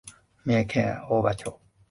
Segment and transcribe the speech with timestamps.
[0.45, 1.59] 三重県大台町